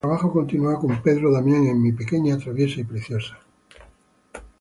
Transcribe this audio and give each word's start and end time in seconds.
Su 0.01 0.07
trabajo 0.07 0.31
continua 0.33 0.79
con 0.79 0.99
Pedro 1.03 1.31
Damián 1.31 1.67
en 1.67 1.79
"Mi 1.79 1.91
pequeña 1.91 2.35
traviesa" 2.35 2.79
y 2.81 2.85
"Preciosa". 2.85 3.37